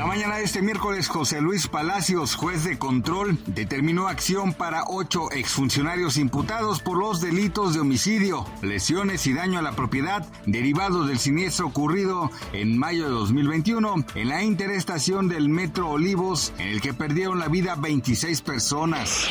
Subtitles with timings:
[0.00, 5.30] La mañana de este miércoles, José Luis Palacios, juez de control, determinó acción para ocho
[5.30, 11.18] exfuncionarios imputados por los delitos de homicidio, lesiones y daño a la propiedad derivados del
[11.18, 16.94] siniestro ocurrido en mayo de 2021 en la interestación del Metro Olivos, en el que
[16.94, 19.28] perdieron la vida 26 personas.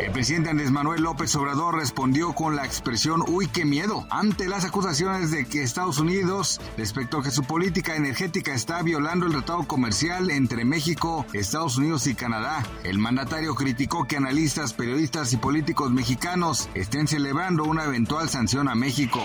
[0.00, 4.64] El presidente Andrés Manuel López Obrador respondió con la expresión uy, qué miedo, ante las
[4.64, 9.64] acusaciones de que Estados Unidos, respecto a que su política energética está violando el tratado
[9.64, 12.62] comercial entre México, Estados Unidos y Canadá.
[12.84, 18.74] El mandatario criticó que analistas, periodistas y políticos mexicanos estén celebrando una eventual sanción a
[18.74, 19.20] México.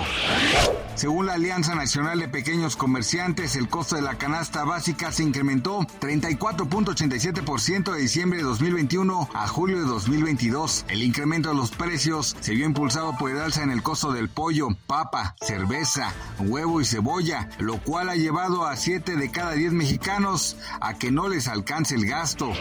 [0.95, 5.81] Según la Alianza Nacional de Pequeños Comerciantes, el costo de la canasta básica se incrementó
[5.99, 10.85] 34.87% de diciembre de 2021 a julio de 2022.
[10.88, 14.30] El incremento de los precios se vio impulsado por el alza en el costo del
[14.30, 19.73] pollo, papa, cerveza, huevo y cebolla, lo cual ha llevado a 7 de cada 10
[19.73, 22.52] mexicanos a que no les alcance el gasto.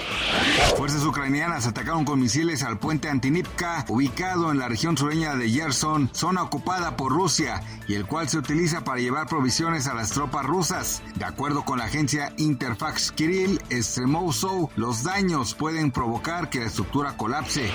[0.76, 6.10] Fuerzas ucranianas atacaron con misiles al puente Antinipka, ubicado en la región sureña de Yerson,
[6.12, 10.44] zona ocupada por Rusia, y el cual se utiliza para llevar provisiones a las tropas
[10.44, 11.02] rusas.
[11.16, 17.16] De acuerdo con la agencia Interfax Kirill Stremousov, los daños pueden provocar que la estructura
[17.16, 17.70] colapse.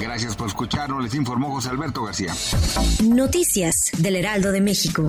[0.00, 2.34] Gracias por escucharnos, les informó José Alberto García.
[3.02, 5.08] Noticias del Heraldo de México.